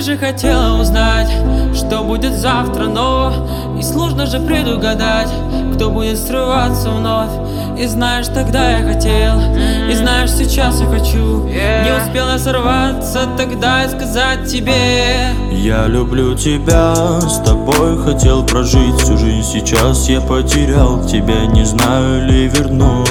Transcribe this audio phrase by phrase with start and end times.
[0.00, 1.28] Ты же хотела узнать,
[1.74, 5.28] что будет завтра, но И сложно же предугадать,
[5.74, 7.28] кто будет срываться вновь.
[7.78, 9.38] И знаешь, тогда я хотел,
[9.90, 11.44] и знаешь, сейчас я хочу.
[11.44, 15.34] Не успела сорваться тогда и сказать тебе.
[15.52, 19.44] Я люблю тебя, с тобой хотел прожить всю жизнь.
[19.52, 23.04] Сейчас я потерял тебя, не знаю ли верну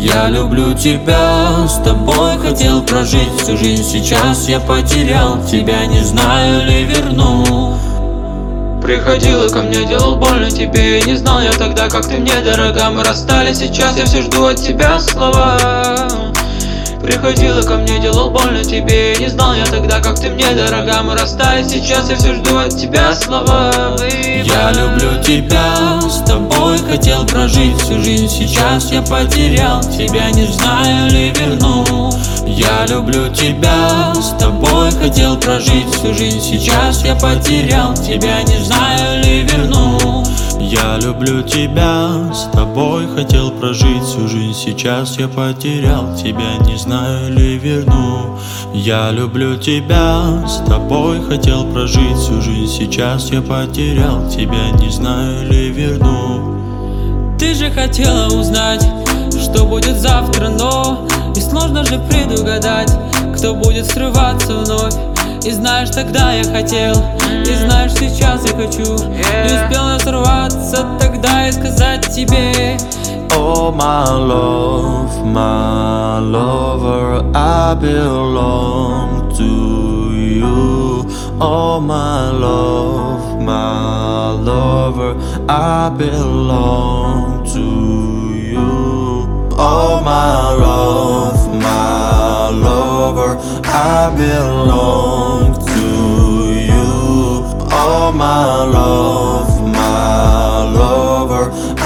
[0.00, 5.42] я люблю тебя, с тобой хотел прожить всю жизнь Сейчас я потерял.
[5.44, 7.76] Тебя, не знаю ли верну?
[8.82, 12.90] Приходила ко мне, делал больно тебе Не знал я тогда, как ты мне дорога.
[12.90, 15.58] Мы расстались, сейчас я все жду от тебя слова.
[17.02, 21.02] Приходила ко мне, делал больно тебе Не знал я тогда, как ты мне дорога.
[21.02, 23.96] Мы расстались, сейчас я все жду от тебя слова.
[24.44, 31.10] Я люблю тебя, с тобой хотел прожить всю жизнь Сейчас я потерял тебя, не знаю
[31.10, 32.10] ли верну.
[32.46, 39.24] Я люблю тебя, с тобой хотел прожить всю жизнь Сейчас я потерял тебя, не знаю
[39.24, 40.15] ли верну
[40.60, 44.54] я люблю тебя, с тобой хотел прожить всю жизнь.
[44.54, 48.38] Сейчас я потерял тебя, не знаю ли верну.
[48.72, 52.72] Я люблю тебя, с тобой хотел прожить всю жизнь.
[52.72, 57.36] Сейчас я потерял тебя, не знаю ли верну.
[57.38, 58.84] Ты же хотела узнать,
[59.30, 62.90] что будет завтра, но И сложно же предугадать,
[63.36, 64.94] кто будет срываться вновь.
[65.44, 66.94] И знаешь, тогда я хотел
[67.46, 68.82] И знаешь, сейчас я хочу.
[68.82, 69.68] Не
[70.66, 72.78] сорваться тогда и сказать тебе
[73.38, 81.06] Oh my love, my lover, I belong to you
[81.38, 85.16] Oh my love, my lover,
[85.48, 95.25] I belong to you Oh my love, my lover, I belong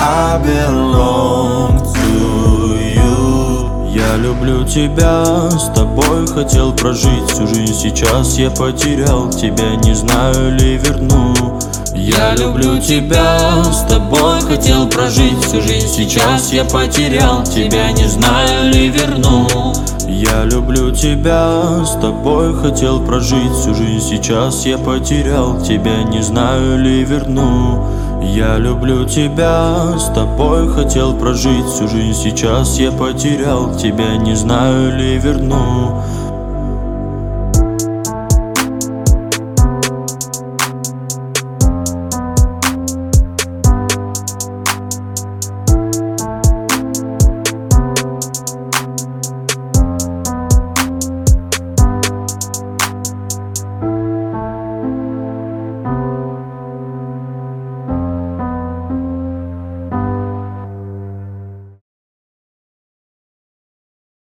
[0.03, 3.87] I belong to you.
[3.95, 7.75] Я люблю тебя, с тобой хотел прожить всю жизнь.
[7.75, 11.35] Сейчас я потерял тебя, не знаю ли верну.
[11.95, 15.89] Я люблю тебя, с тобой хотел прожить всю жизнь.
[15.89, 19.75] Сейчас я потерял тебя, не знаю ли верну.
[20.09, 24.09] Я люблю тебя, с тобой хотел прожить всю жизнь.
[24.09, 31.67] Сейчас я потерял тебя, не знаю ли верну я люблю тебя, с тобой хотел прожить
[31.67, 32.15] всю жизнь.
[32.15, 36.03] Сейчас я потерял тебя, не знаю ли верну